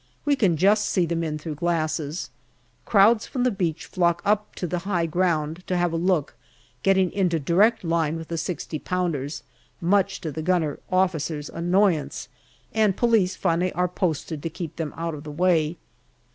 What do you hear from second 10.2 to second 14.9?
to the Gunner Officer's annoyance, and police finally are posted to keep